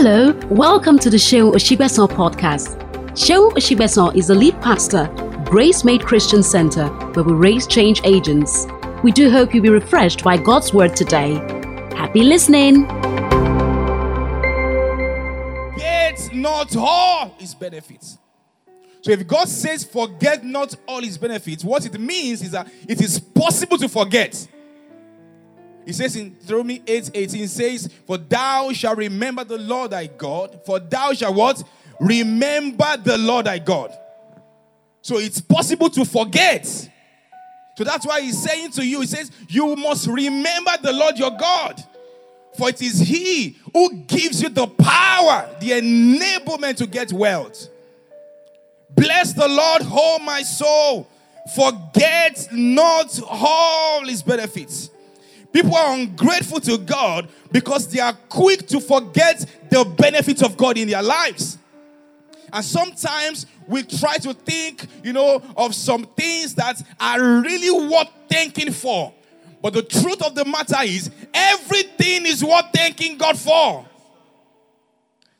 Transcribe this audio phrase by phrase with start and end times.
[0.00, 2.78] Hello, welcome to the Seun Osigbesan podcast.
[3.14, 5.08] Seun Osigbesan is the lead pastor,
[5.44, 8.68] Gracemade Christian Center, where we raise change agents.
[9.02, 11.34] We do hope you'll be refreshed by God's word today.
[11.96, 12.86] Happy listening.
[15.76, 18.18] Get not all his benefits.
[19.00, 23.00] So if God says, forget not all his benefits, what it means is that it
[23.00, 24.46] is possible to forget.
[25.88, 30.60] He says in Deuteronomy 8 18 says, For thou shalt remember the Lord thy God,
[30.66, 31.64] for thou shalt what?
[31.98, 33.96] Remember the Lord thy God.
[35.00, 36.66] So it's possible to forget.
[36.66, 41.30] So that's why he's saying to you, he says, You must remember the Lord your
[41.30, 41.82] God.
[42.58, 47.66] For it is he who gives you the power, the enablement to get wealth.
[48.94, 51.08] Bless the Lord, oh my soul.
[51.56, 54.90] Forget not all his benefits
[55.58, 60.78] People are ungrateful to God because they are quick to forget the benefits of God
[60.78, 61.58] in their lives.
[62.52, 68.06] And sometimes we try to think, you know, of some things that are really worth
[68.30, 69.12] thanking for.
[69.60, 73.84] But the truth of the matter is, everything is worth thanking God for.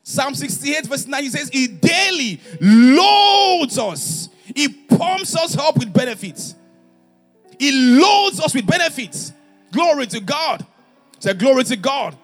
[0.03, 5.93] Psalm 68, verse 9, he says, He daily loads us, He pumps us up with
[5.93, 6.55] benefits.
[7.57, 9.31] He loads us with benefits.
[9.71, 10.65] Glory to God.
[11.19, 12.17] Say, glory to God.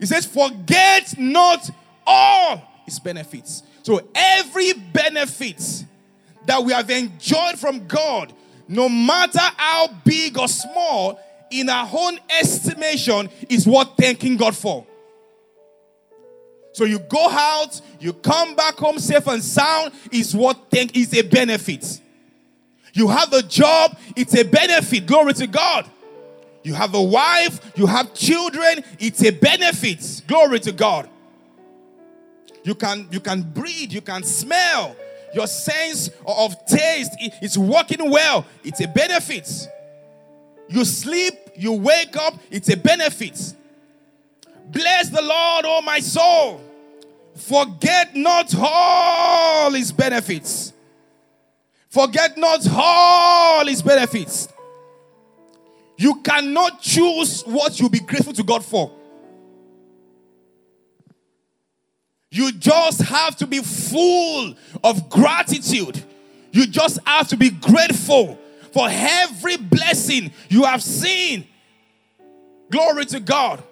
[0.00, 1.70] He says, forget not
[2.06, 3.62] all his benefits.
[3.82, 5.84] So every benefit
[6.46, 8.32] that we have enjoyed from God,
[8.66, 14.86] no matter how big or small, in our own estimation, is worth thanking God for.
[16.72, 21.12] So you go out, you come back home safe and sound, is what thank is
[21.14, 22.00] a benefit.
[22.94, 25.06] You have a job, it's a benefit.
[25.06, 25.88] Glory to God.
[26.62, 30.22] You have a wife, you have children, it's a benefit.
[30.26, 31.08] Glory to God.
[32.64, 34.96] You can you can breathe, you can smell.
[35.34, 38.44] Your sense of taste is working well.
[38.62, 39.48] It's a benefit.
[40.68, 43.54] You sleep, you wake up, it's a benefit.
[44.70, 46.60] Bless the Lord, oh my soul.
[47.34, 50.72] Forget not all his benefits.
[51.88, 54.48] Forget not all his benefits.
[56.02, 58.90] You cannot choose what you'll be grateful to God for.
[62.28, 66.02] You just have to be full of gratitude.
[66.50, 68.36] You just have to be grateful
[68.72, 71.46] for every blessing you have seen.
[72.68, 73.62] Glory to God.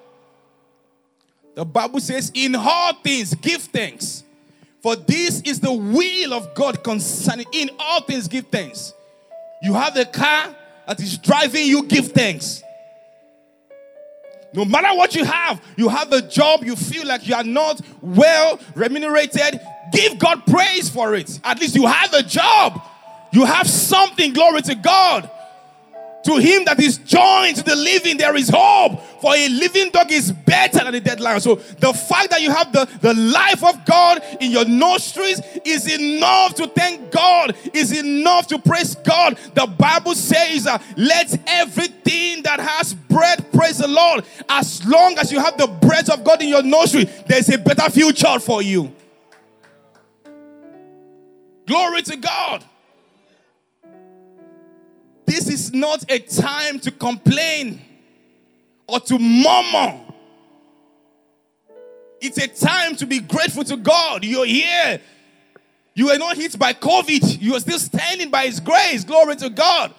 [1.57, 4.23] The Bible says, In all things, give thanks.
[4.85, 7.47] For this is the will of God concerning.
[7.53, 8.95] In all things, give thanks.
[9.65, 10.55] You have a car,
[10.91, 12.65] that is driving you, give thanks.
[14.53, 17.81] No matter what you have, you have a job, you feel like you are not
[18.03, 19.61] well remunerated,
[19.93, 21.39] give God praise for it.
[21.45, 22.83] At least you have a job,
[23.31, 25.31] you have something, glory to God.
[26.25, 29.01] To him that is joined to the living, there is hope.
[29.23, 31.41] For a living dog is better than a dead lion.
[31.41, 35.91] So the fact that you have the, the life of God in your nostrils is
[35.91, 39.39] enough to thank God, is enough to praise God.
[39.55, 44.25] The Bible says, uh, let everything that has breath praise the Lord.
[44.49, 47.89] As long as you have the breath of God in your nostrils, there's a better
[47.91, 48.93] future for you.
[51.67, 52.65] Glory to God.
[55.31, 57.81] This is not a time to complain
[58.89, 60.01] or to murmur.
[62.21, 64.25] It's a time to be grateful to God.
[64.25, 65.01] You're here.
[65.95, 67.41] You were not hit by COVID.
[67.41, 69.05] You are still standing by His grace.
[69.05, 69.95] Glory to God.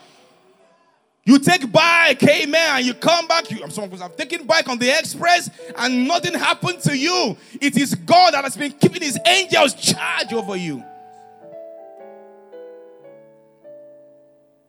[1.23, 3.49] You take bike, amen, and you come back.
[3.49, 7.37] You, some of I'm taking bike on the express and nothing happened to you.
[7.61, 10.83] It is God that has been keeping His angels charge over you.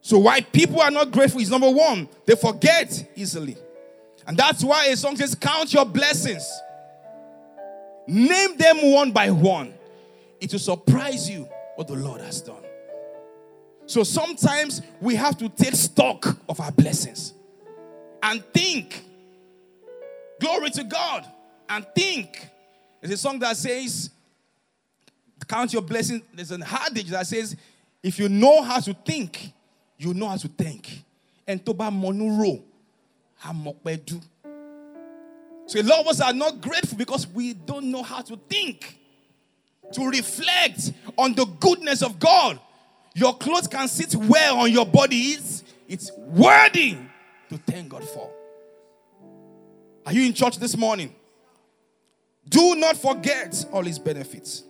[0.05, 3.57] So, why people are not grateful is number one, they forget easily.
[4.27, 6.45] And that's why a song says, Count your blessings,
[8.09, 9.73] name them one by one.
[10.41, 12.65] It will surprise you what the Lord has done.
[13.87, 17.35] So, sometimes we have to take stock of our blessings
[18.25, 19.05] and think.
[20.41, 21.25] Glory to God
[21.69, 22.49] and think.
[23.01, 24.11] There's a song that says,
[25.47, 26.23] Count your blessings.
[26.35, 27.55] There's an adage that says,
[28.03, 29.53] If you know how to think,
[30.03, 31.05] you know how to think.
[31.47, 32.63] And to monuro,
[34.05, 34.21] do.
[35.67, 38.99] So a lot of us are not grateful because we don't know how to think,
[39.93, 42.61] to reflect on the goodness of God.
[43.15, 45.17] Your clothes can sit well on your body.
[45.17, 46.97] It's, it's worthy
[47.49, 48.31] to thank God for.
[50.07, 51.15] Are you in church this morning?
[52.49, 54.65] Do not forget all his benefits.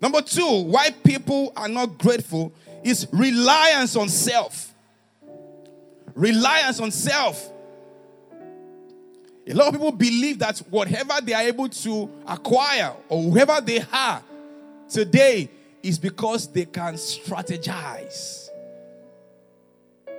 [0.00, 2.52] Number two, why people are not grateful
[2.84, 4.74] is reliance on self.
[6.14, 7.52] Reliance on self.
[9.46, 13.82] A lot of people believe that whatever they are able to acquire or whoever they
[13.92, 14.22] are
[14.90, 15.48] today
[15.82, 18.48] is because they can strategize.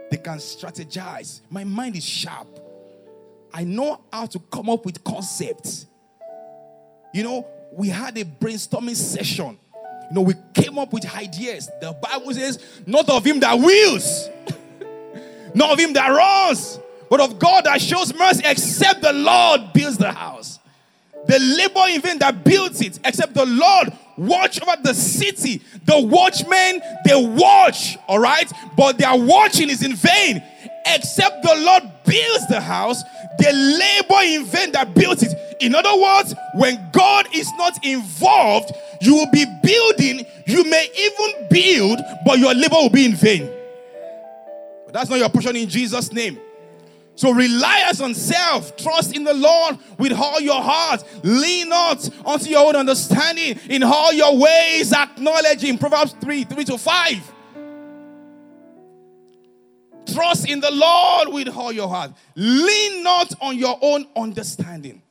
[0.10, 1.42] They can strategize.
[1.50, 2.48] My mind is sharp.
[3.54, 5.86] I know how to come up with concepts.
[7.14, 9.60] You know, we had a brainstorming session.
[10.10, 11.70] You know, we came up with ideas.
[11.82, 14.30] The Bible says, not of him that wills,
[15.54, 16.80] not of him that runs,
[17.10, 20.60] but of God that shows mercy, except the Lord builds the house.
[21.28, 25.62] The labor in vain that builds it, except the Lord watch over the city.
[25.86, 28.52] The watchmen, they watch, all right?
[28.76, 30.44] But their watching is in vain.
[30.86, 33.04] Except the Lord builds the house,
[33.38, 35.38] they labor in vain that builds it.
[35.62, 41.48] In other words, when God is not involved, you will be building, you may even
[41.50, 43.50] build, but your labor will be in vain.
[44.86, 46.40] But that's not your portion in Jesus' name.
[47.20, 51.04] So reliance on self, trust in the Lord with all your heart.
[51.22, 53.60] Lean not onto your own understanding.
[53.70, 55.78] In all your ways, acknowledge Him.
[55.78, 57.34] Proverbs 3 3 to 5.
[60.14, 62.12] Trust in the Lord with all your heart.
[62.36, 65.02] Lean not on your own understanding.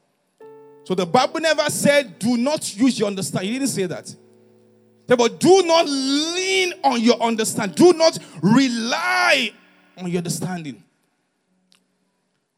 [0.88, 3.52] So the Bible never said, do not use your understanding.
[3.52, 4.16] He didn't say that.
[5.06, 7.74] But do not lean on your understanding.
[7.74, 9.52] Do not rely
[9.98, 10.82] on your understanding.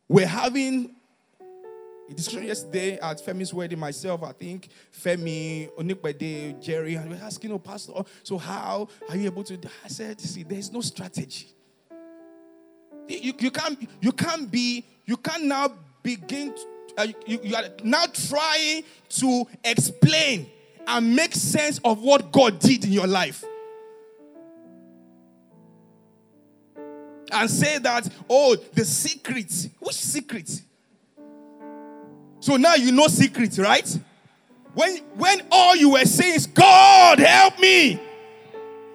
[0.07, 0.95] We're having
[2.09, 7.51] a discussion yesterday at Femi's wedding, myself, I think, Femi, Onikbede, Jerry, and we're asking,
[7.51, 9.59] oh, Pastor, so how are you able to?
[9.85, 11.49] I said, see, there's no strategy.
[13.09, 15.75] You, you, can't, you can't be, you can now
[16.05, 16.67] begin, to,
[17.01, 20.51] uh, you, you are now trying to explain
[20.87, 23.45] and make sense of what God did in your life.
[27.33, 29.69] and say that, oh, the secret.
[29.79, 30.51] Which secret?
[32.41, 33.99] So now you know secret, right?
[34.75, 38.01] When when all you were saying is, God, help me.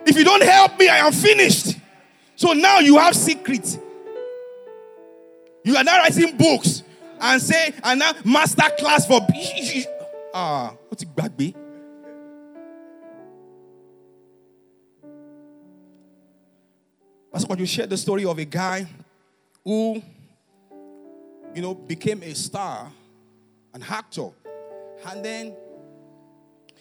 [0.06, 1.78] If you don't help me, I am finished.
[2.36, 3.80] So now you have secret.
[5.64, 6.84] You are now writing books
[7.20, 9.22] and say, and now master class for
[10.34, 11.56] ah, what's it back be?
[17.32, 18.88] Pastor, could you share the story of a guy
[19.64, 20.02] who,
[21.54, 22.90] you know, became a star,
[23.74, 24.30] an actor,
[25.08, 25.48] and then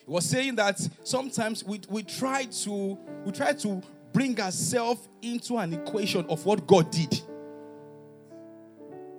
[0.06, 3.82] he was saying that sometimes we, we try to we try to
[4.12, 7.20] bring ourselves into an equation of what God did.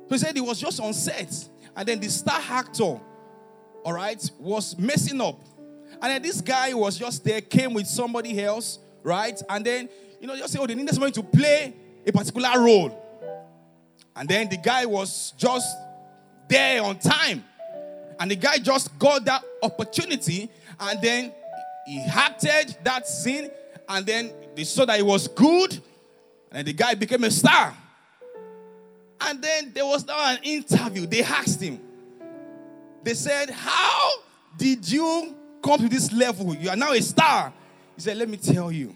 [0.08, 1.34] So he said he was just on set,
[1.76, 3.00] and then the star actor,
[3.84, 5.40] all right, was messing up.
[6.02, 9.42] And then this guy was just there, came with somebody else, right?
[9.50, 9.90] And then
[10.26, 11.74] you know, just say, oh, they need somebody to play
[12.06, 13.02] a particular role.
[14.16, 15.76] And then the guy was just
[16.48, 17.44] there on time.
[18.20, 20.50] And the guy just got that opportunity.
[20.80, 21.34] And then
[21.86, 23.52] he acted that scene.
[23.88, 25.80] And then they saw that it was good.
[26.52, 27.76] And the guy became a star.
[29.26, 31.06] And then there was now an interview.
[31.06, 31.80] They asked him.
[33.04, 34.10] They said, How
[34.58, 36.56] did you come to this level?
[36.56, 37.52] You are now a star.
[37.96, 38.96] He said, Let me tell you.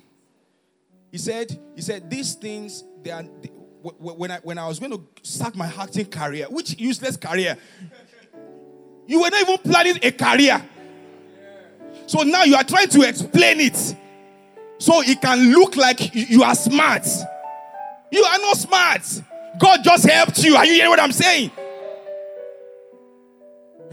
[1.12, 3.50] He said, he said, these things, they are, they,
[3.82, 7.58] when, I, when I was going to start my acting career, which useless career?
[9.08, 10.62] You were not even planning a career.
[12.06, 13.76] So now you are trying to explain it
[14.78, 17.08] so it can look like you are smart.
[18.12, 19.22] You are not smart.
[19.60, 20.56] God just helped you.
[20.56, 21.52] Are you hearing what I'm saying?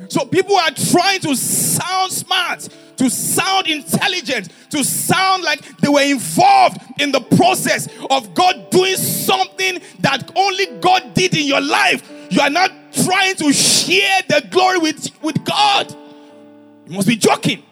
[0.09, 6.03] So people are trying to sound smart, to sound intelligent, to sound like they were
[6.03, 12.11] involved in the process of God doing something that only God did in your life.
[12.31, 12.71] You are not
[13.05, 15.95] trying to share the glory with, with God.
[16.87, 17.63] You must be joking.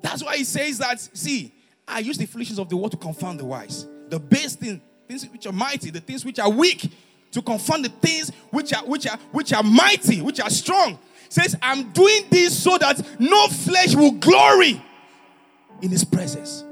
[0.00, 1.53] That's why he says that, see,
[1.86, 3.86] I use the foolishness of the world to confound the wise.
[4.08, 6.90] The base thing, things which are mighty, the things which are weak,
[7.32, 10.98] to confound the things which are which are which are mighty, which are strong.
[11.28, 14.80] Says, I'm doing this so that no flesh will glory
[15.82, 16.64] in his presence.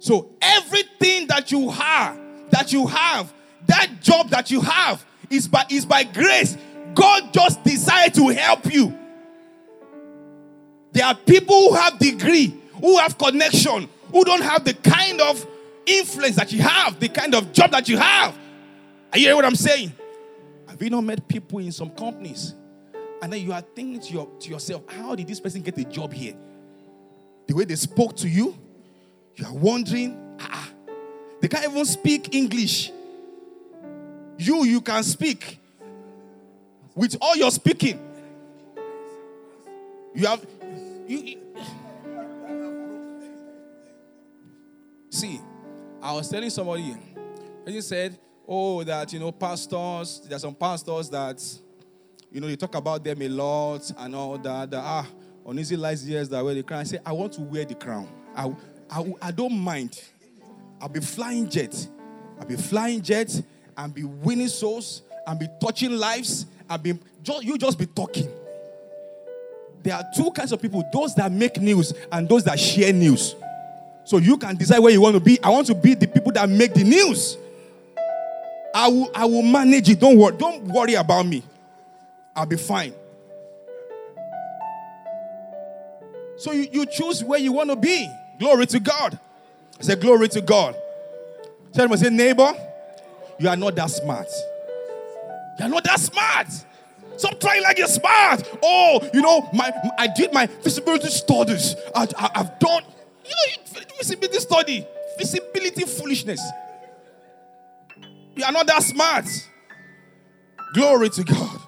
[0.00, 2.18] So everything that you have,
[2.50, 3.32] that you have,
[3.66, 6.56] that job that you have is by is by grace.
[6.94, 8.98] God just decided to help you.
[10.92, 15.46] There are people who have degree, who have connection, who don't have the kind of
[15.86, 18.36] influence that you have, the kind of job that you have.
[19.12, 19.92] Are you hearing what I'm saying?
[20.68, 22.54] Have you not met people in some companies?
[23.22, 25.84] And then you are thinking to, your, to yourself, how did this person get a
[25.84, 26.34] job here?
[27.46, 28.56] The way they spoke to you,
[29.34, 30.68] you are wondering, ah,
[31.40, 32.92] they can't even speak English.
[34.38, 35.58] You, you can speak
[36.94, 38.00] with all your speaking.
[40.14, 40.46] You have,
[41.06, 41.38] you,
[45.20, 45.40] see,
[46.02, 46.96] I was telling somebody,
[47.66, 51.42] and he said, oh, that, you know, pastors, there are some pastors that,
[52.32, 54.70] you know, they talk about them a lot and all that.
[54.70, 55.06] that ah,
[55.44, 56.80] on easy last years that wear the crown.
[56.80, 58.08] I say, I want to wear the crown.
[58.34, 58.50] I,
[58.88, 60.02] I, I don't mind.
[60.80, 61.88] I'll be flying jet.
[62.38, 63.40] I'll be flying jet
[63.76, 68.30] and be winning souls and be touching lives and be just, you just be talking.
[69.82, 73.34] There are two kinds of people those that make news and those that share news.
[74.10, 75.40] So you can decide where you want to be.
[75.40, 77.38] I want to be the people that make the news.
[78.74, 80.00] I will, I will manage it.
[80.00, 80.36] Don't worry.
[80.36, 81.44] Don't worry about me.
[82.34, 82.92] I'll be fine.
[86.38, 88.10] So you, you choose where you want to be.
[88.40, 89.16] Glory to God.
[89.78, 90.74] I Say glory to God.
[91.72, 92.52] Tell me, say, neighbor,
[93.38, 94.26] you are not that smart.
[95.60, 96.48] You are not that smart.
[97.16, 98.42] Stop trying like you're smart.
[98.60, 101.76] Oh, you know, my I did my feasibility studies.
[101.94, 102.82] I, I, have done,
[103.24, 104.86] you know, feasibility study,
[105.18, 106.40] feasibility foolishness.
[108.34, 109.26] You are not that smart.
[110.74, 111.60] Glory to God.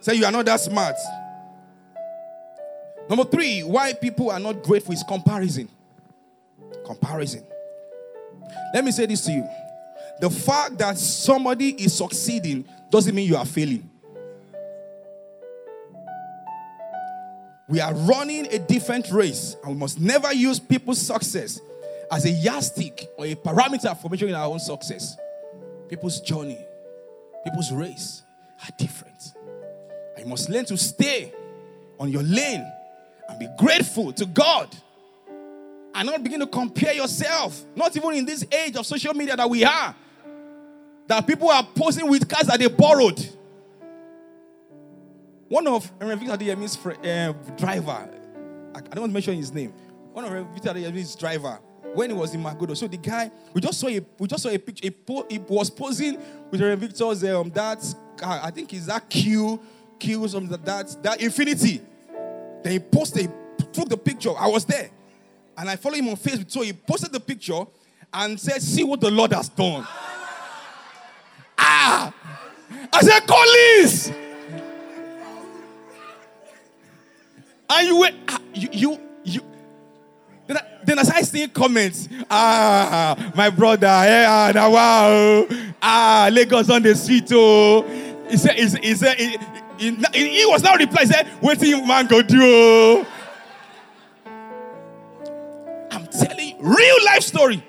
[0.00, 0.96] Say you are not that smart.
[3.08, 5.68] Number three, why people are not grateful is comparison.
[6.84, 7.44] Comparison.
[8.72, 9.48] Let me say this to you.
[10.20, 13.90] The fact that somebody is succeeding doesn't mean you are failing.
[17.68, 21.60] We are running a different race, and we must never use people's success
[22.12, 25.16] as a yardstick or a parameter for measuring our own success.
[25.88, 26.58] People's journey,
[27.42, 28.22] people's race
[28.62, 29.32] are different.
[30.16, 31.32] And you must learn to stay
[31.98, 32.70] on your lane
[33.28, 34.74] and be grateful to God
[35.94, 37.64] and not begin to compare yourself.
[37.74, 39.94] Not even in this age of social media that we are,
[41.06, 43.26] that people are posing with cars that they borrowed.
[45.48, 48.10] One of Victor Adeyemi's uh, driver,
[48.74, 49.72] I, don't want to mention his name.
[50.12, 51.58] One of Victor Adeyemi's driver,
[51.92, 54.48] when he was in Magodo, so the guy, we just saw a, we just saw
[54.48, 54.88] a picture.
[55.28, 56.18] He, was posing
[56.50, 57.84] with Reverend Victor's um, that
[58.16, 58.40] car.
[58.42, 59.60] I think is that Q,
[59.98, 60.64] Q something that
[61.02, 61.82] that Infiniti.
[62.62, 64.30] Then he posted, he took the picture.
[64.36, 64.90] I was there,
[65.56, 66.50] and I followed him on Facebook.
[66.50, 67.64] So he posted the picture
[68.12, 69.86] and said, "See what the Lord has done."
[71.58, 72.12] ah,
[72.92, 74.23] I said, "Collins."
[77.70, 79.40] And you went, ah, you, you, you.
[80.46, 85.46] Then, I, then as I see comments, ah, my brother, yeah, now wow,
[85.80, 87.82] ah, Lagos on the street, oh.
[88.28, 89.38] He said, he said, he,
[89.78, 93.06] he, he, he was now reply, he said, do man go do?
[95.90, 97.64] I'm telling you, real life story.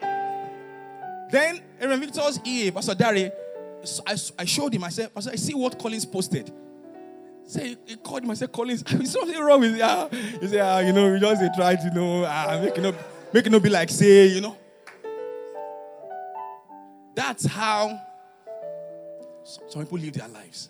[1.30, 3.32] Then Aaron Victor's EA, Pastor Dari,
[4.08, 6.52] I, I showed him, I said, Pastor, I see what Collins posted.
[7.48, 8.32] Say, he called him.
[8.32, 10.20] I said, Collins, is something wrong with you?
[10.40, 12.96] He said, ah, you know, we just try to, you know, ah, make it up,
[13.34, 14.58] make not be like say, you know.
[17.16, 18.02] That's how
[19.68, 20.70] some people live their lives.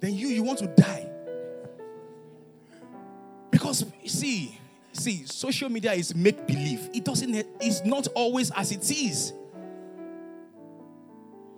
[0.00, 1.10] Then you, you want to die.
[3.50, 4.56] Because see,
[4.92, 6.88] see, social media is make believe.
[6.94, 9.32] It doesn't, it's not always as it is.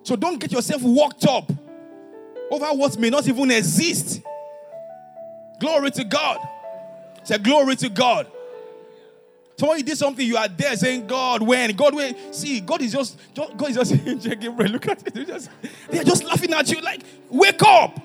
[0.03, 1.53] So don't get yourself worked up
[2.51, 4.23] over what may not even exist.
[5.61, 6.39] Glory to God.
[7.23, 8.27] Say, Glory to God.
[9.61, 11.77] Somebody did something, you are there saying, God, when?
[11.77, 12.33] God, when?
[12.33, 13.91] See, God is just, God is just
[14.25, 15.13] checking, look at it.
[15.13, 15.51] They're just,
[15.91, 18.01] they're just laughing at you like, wake up.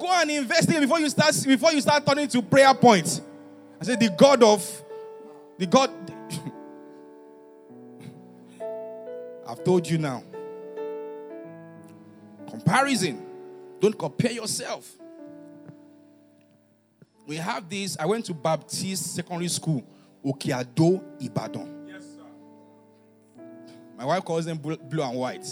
[0.00, 3.20] Go and invest in before you start before you start turning to prayer points.
[3.78, 4.82] I said, the God of
[5.58, 5.90] the God.
[9.46, 10.22] I've told you now.
[12.48, 13.22] Comparison.
[13.80, 14.90] Don't compare yourself.
[17.26, 17.96] We have this.
[17.98, 19.82] I went to Baptist Secondary School,
[20.24, 21.88] Okeado, Ibadan.
[21.88, 23.42] Yes, sir.
[23.96, 25.46] My wife calls them blue and white.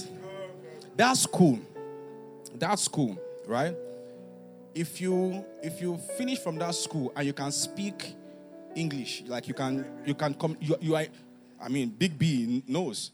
[0.97, 1.59] That's cool.
[2.55, 3.75] That's cool, right?
[4.75, 8.15] If you if you finish from that school and you can speak
[8.75, 11.07] English, like you can you can come you, you are
[11.61, 13.13] I mean Big B knows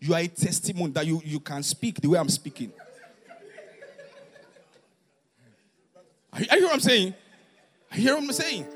[0.00, 2.72] you are a testimony that you, you can speak the way I'm speaking.
[6.38, 7.14] You hear what I'm saying?
[7.90, 8.66] I hear what I'm saying?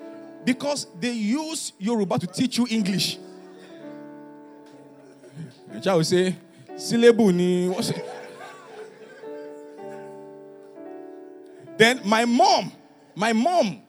[0.44, 3.18] Because they use Yoruba to teach you English.
[5.72, 6.34] The child will say,
[6.76, 7.68] syllable ni.
[11.76, 12.72] Then my mom,
[13.14, 13.80] my mom,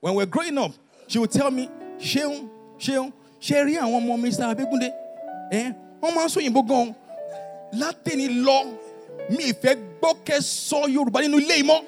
[0.00, 0.72] when we're growing up,
[1.06, 4.54] she would tell me, Seun, Seun, Sherry and one more Mr.
[4.54, 4.90] Abegunde.
[5.52, 5.72] Eh?
[6.02, 6.94] Wọ́n máa ń sọ òyìnbó gan.
[7.80, 8.58] Látẹ̀ni lọ,
[9.30, 11.80] mi ìfẹ́ gbọ́ kẹ́ sọ Yorùbá nínú ilé ìmọ̀.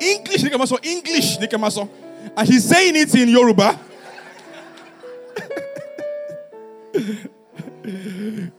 [0.00, 1.88] English kẹ́ English kẹ́.
[2.36, 3.78] And she's saying it in Yoruba.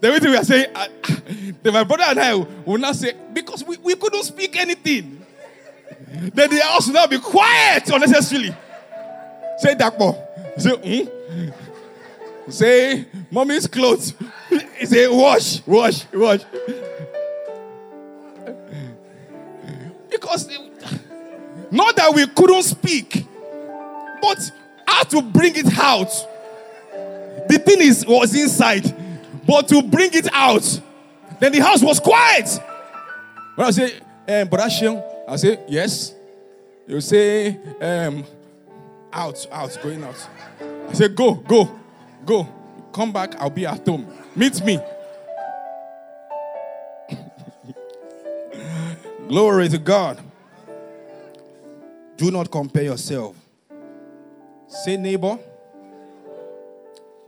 [0.02, 0.88] The way we are saying, uh,
[1.72, 5.24] my brother and I will not say, because we, we couldn't speak anything.
[6.34, 8.56] Then the house will now be quiet unnecessarily.
[9.60, 10.18] Say Dakpo.
[10.58, 12.50] Say, hmm?
[12.50, 14.14] Say, mommy's clothes.
[14.84, 16.42] Say, wash, wash, wash.
[20.10, 20.48] Because
[21.72, 23.26] not that we couldn't speak,
[24.22, 24.52] but
[24.88, 26.10] how to bring it out.
[27.48, 28.96] The thing is was inside,
[29.46, 30.82] but to bring it out,
[31.40, 32.50] then the house was quiet.
[33.56, 33.98] When I say,
[34.28, 36.14] um, Brashion, I say, yes.
[36.88, 38.24] You say, um,
[39.14, 40.28] out, out, going out.
[40.90, 41.80] I say, go, go,
[42.26, 42.48] go.
[42.92, 44.08] Come back, I'll be at home.
[44.36, 44.80] Meet me.
[49.28, 50.20] Glory to God.
[52.20, 53.34] Do not compare yourself.
[54.68, 55.40] Say, neighbor,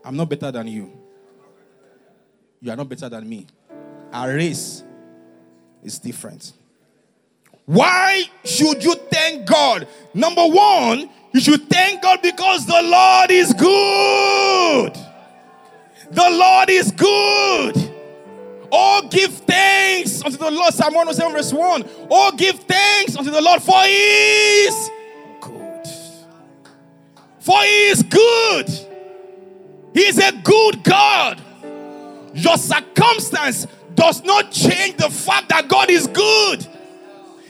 [0.03, 0.91] I'm not better than you.
[2.59, 3.47] You are not better than me.
[4.11, 4.83] Our race
[5.81, 6.51] is different.
[7.65, 9.87] Why should you thank God?
[10.13, 14.93] Number one, you should thank God because the Lord is good.
[16.11, 17.90] The Lord is good.
[18.71, 20.73] Oh, give thanks unto the Lord.
[20.73, 21.89] Psalm 107, verse 1.
[22.09, 24.89] Oh, give thanks unto the Lord, for He is
[25.41, 25.87] good.
[27.39, 28.69] For He is good.
[29.93, 31.41] He is a good God.
[32.33, 36.65] Your circumstance does not change the fact that God is good.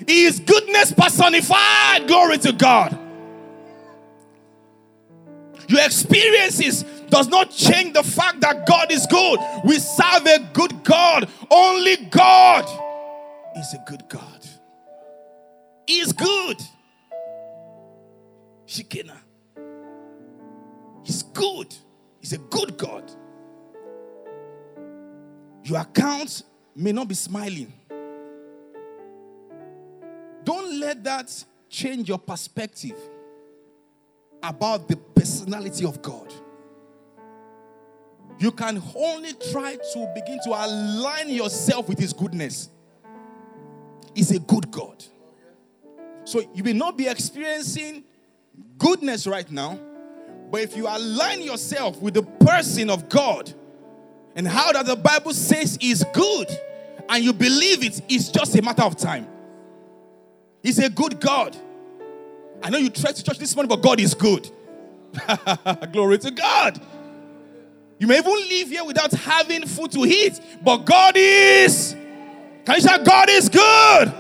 [0.08, 2.08] He is goodness personified.
[2.08, 2.98] Glory to God.
[5.68, 9.40] Your experiences does not change the fact that God is good.
[9.64, 11.30] We serve a good God.
[11.52, 12.66] Only God
[13.58, 14.48] is a good God.
[15.86, 16.58] He is good.
[18.66, 19.18] Shikena.
[21.04, 21.76] He's good.
[22.22, 23.12] He's a good God.
[25.64, 26.44] Your account
[26.76, 27.74] may not be smiling.
[30.46, 32.96] Don't let that change your perspective
[34.42, 36.34] about the personality of God.
[38.42, 42.70] You can only try to begin to align yourself with His goodness.
[44.16, 45.06] He's a good God.
[46.24, 48.04] So you may not be experiencing
[48.80, 49.80] goodness right now,
[50.50, 53.54] but if you align yourself with the person of God
[54.36, 56.48] and how that the Bible says is good,
[57.10, 59.28] and you believe it, it's just a matter of time.
[60.64, 61.56] He's a good God.
[62.64, 64.50] I know you tried to church this morning, but God is good.
[65.92, 66.82] Glory to God.
[68.02, 71.96] You may even leave here without having food to eat, but God is.
[72.66, 74.12] Can you say, God is good?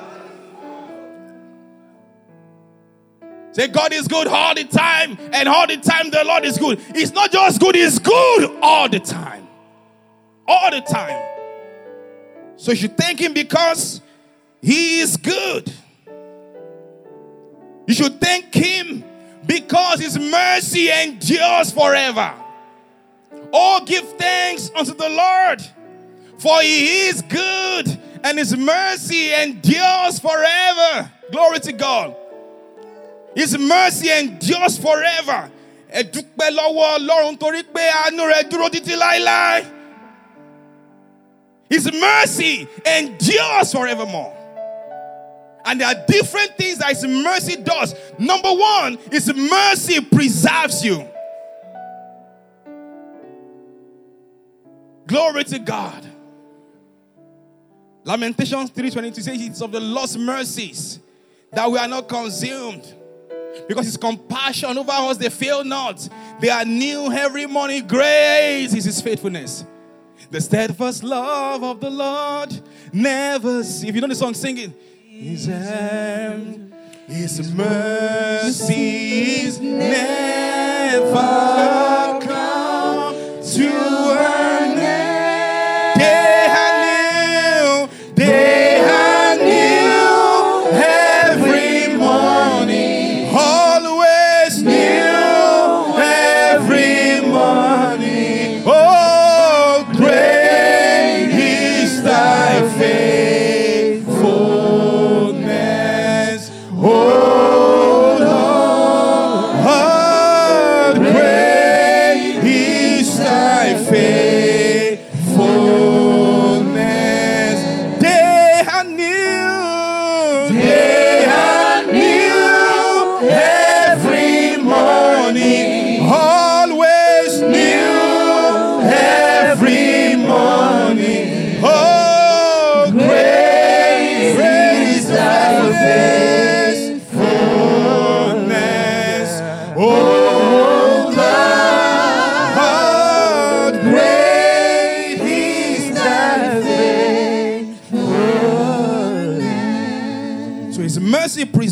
[3.53, 6.79] Say, God is good all the time, and all the time the Lord is good.
[6.89, 9.47] It's not just good, He's good all the time.
[10.47, 11.19] All the time.
[12.57, 13.99] So you should thank Him because
[14.61, 15.73] He is good.
[17.87, 19.03] You should thank Him
[19.43, 22.40] because His mercy endures forever.
[23.53, 25.61] Oh, give thanks unto the Lord,
[26.37, 31.11] for He is good and His mercy endures forever.
[31.31, 32.15] Glory to God.
[33.35, 35.49] His mercy endures forever.
[35.93, 39.65] Ẹ dúpẹ́ lọ́wọ́ Ọlọ́run torí pé àánú rẹ̀ dúró títí láéláé.
[41.69, 44.33] His mercy endures forevermore.
[45.65, 47.93] And there are different things that His mercy does.
[48.17, 51.07] Number one, His mercy preserves you.
[55.11, 56.07] Glory to God.
[58.05, 60.99] Lamentations 3:22 says it's of the Lord's mercies
[61.51, 62.95] that we are not consumed.
[63.67, 66.07] Because his compassion over us, they fail not.
[66.39, 67.85] They are new every morning.
[67.85, 69.65] Grace is his faithfulness.
[70.29, 72.57] The steadfast love of the Lord
[72.93, 73.89] never see.
[73.89, 74.71] If you know the song, sing it.
[75.09, 76.73] His, hand,
[77.05, 81.80] his mercies never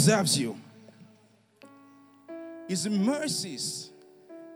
[0.10, 0.58] preserves you.
[2.68, 3.92] His mercies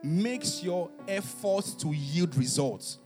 [0.02, 2.98] makes your efforts to yield results.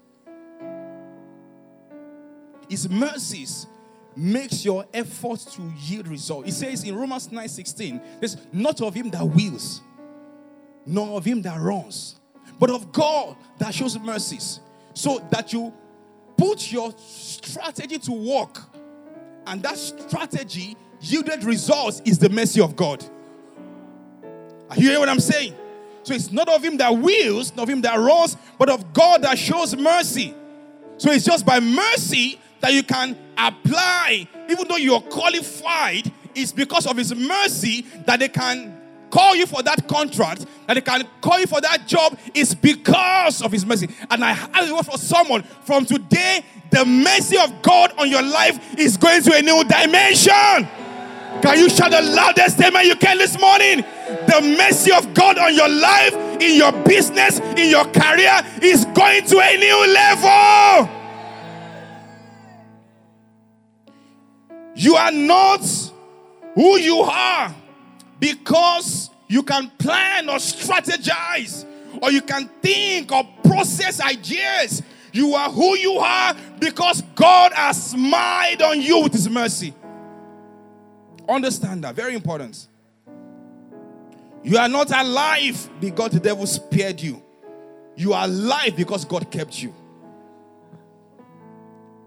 [2.69, 3.67] His mercies
[4.15, 6.47] makes your efforts to yield results.
[6.47, 9.81] It says in Romans 9:16, there's not of him that wills,
[10.85, 12.15] nor of him that runs,
[12.59, 14.61] but of God that shows mercies,
[14.93, 15.73] so that you
[16.37, 18.63] put your strategy to work,
[19.45, 23.03] and that strategy yielded results is the mercy of God.
[24.69, 25.53] Are you hearing what I'm saying?
[26.03, 29.23] So it's not of him that wills, not of him that runs, but of God
[29.23, 30.33] that shows mercy.
[30.97, 36.87] So it's just by mercy that you can apply, even though you're qualified, it's because
[36.87, 38.75] of his mercy that they can
[39.09, 43.41] call you for that contract, that they can call you for that job, is because
[43.41, 43.89] of his mercy.
[44.09, 48.77] And I have word for someone from today, the mercy of God on your life
[48.77, 50.67] is going to a new dimension.
[51.41, 53.83] Can you shout the loudest amen you can this morning?
[54.27, 59.25] The mercy of God on your life, in your business, in your career is going
[59.25, 60.89] to a new level.
[64.75, 65.61] You are not
[66.55, 67.53] who you are
[68.19, 71.65] because you can plan or strategize
[72.01, 74.81] or you can think or process ideas.
[75.11, 79.73] You are who you are because God has smiled on you with His mercy.
[81.27, 81.95] Understand that.
[81.95, 82.67] Very important.
[84.43, 87.21] You are not alive because the devil spared you.
[87.95, 89.73] You are alive because God kept you.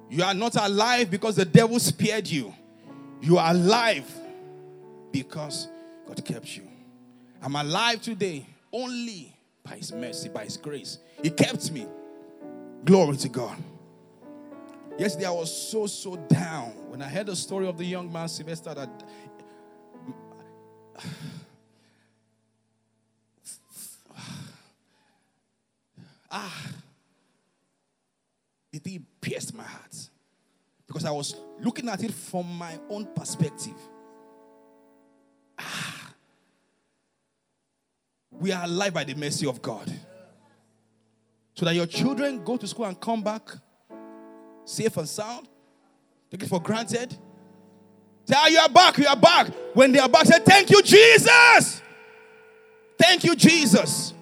[0.08, 2.54] You are not alive because the devil spared you.
[3.20, 4.10] You are alive
[5.12, 5.68] because
[6.06, 6.66] God kept you.
[7.42, 10.98] I'm alive today only by His mercy, by His grace.
[11.22, 11.86] He kept me.
[12.84, 13.56] Glory to God.
[15.00, 18.28] Yesterday I was so, so down when I heard the story of the young man
[18.28, 18.90] Sylvester that.
[26.32, 26.62] Ah,
[28.70, 30.08] the thing pierced my heart
[30.86, 33.74] because I was looking at it from my own perspective.
[35.58, 36.12] Ah,
[38.30, 39.90] we are alive by the mercy of God.
[41.54, 43.50] So that your children go to school and come back
[44.70, 45.48] safe and sound.
[46.30, 47.12] Take it for granted.
[48.24, 49.48] Say, ah, you are back, you are back.
[49.74, 51.82] When they are back, say, Thank you, Jesus.
[52.98, 54.14] Thank you, Jesus.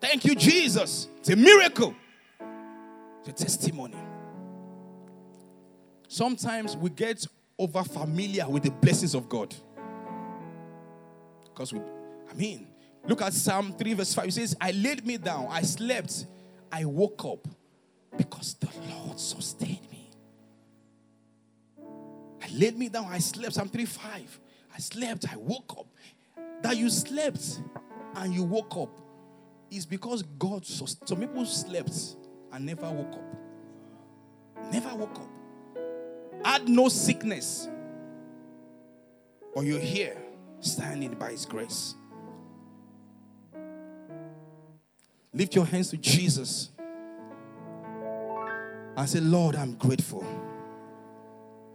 [0.00, 1.08] Thank you, Jesus.
[1.18, 1.94] It's a miracle.
[3.24, 3.96] It's a testimony.
[6.08, 7.26] Sometimes we get
[7.58, 9.54] over familiar with the blessings of God.
[11.44, 11.80] Because we,
[12.30, 12.66] I mean,
[13.06, 14.28] look at Psalm 3, verse 5.
[14.28, 16.26] It says, I laid me down, I slept,
[16.70, 17.48] I woke up
[18.16, 20.10] because the Lord sustained me.
[22.42, 23.54] I laid me down, I slept.
[23.54, 24.40] Psalm 3, 5.
[24.74, 25.86] I slept, I woke up.
[26.62, 27.60] That you slept
[28.14, 29.00] and you woke up
[29.70, 31.08] is because God sustained.
[31.08, 32.16] Some people slept
[32.52, 34.72] and never woke up.
[34.72, 35.30] Never woke up
[36.46, 37.68] had no sickness.
[39.54, 40.16] But you're here
[40.60, 41.94] standing by His grace.
[45.32, 46.70] Lift your hands to Jesus
[48.96, 50.24] and say, Lord, I'm grateful.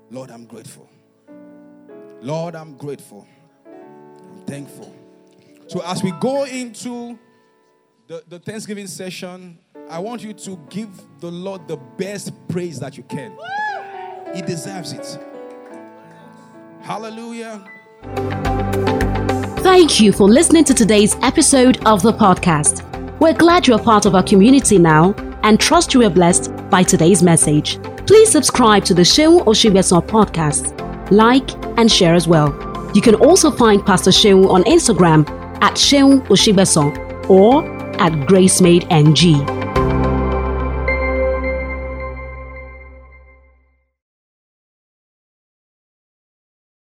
[0.10, 0.90] Lord, I'm grateful.
[2.22, 3.28] Lord, I'm grateful.
[3.66, 4.94] I'm thankful.
[5.68, 7.18] So, as we go into
[8.08, 9.58] the, the Thanksgiving session,
[9.90, 13.38] I want you to give the Lord the best praise that you can.
[14.36, 15.20] He deserves it.
[16.82, 17.64] Hallelujah.
[19.62, 22.88] Thank you for listening to today's episode of the podcast.
[23.20, 27.22] We're glad you're part of our community now and trust you are blessed by today's
[27.22, 27.78] message.
[28.08, 30.74] Please subscribe to the Seun Osigbesan podcast,
[31.12, 32.50] like, and share as well.
[32.96, 35.30] You can also find Pastor Seun on Instagram
[35.62, 37.64] at Seun Osigbesan or
[38.02, 39.61] at GraceMadeNG.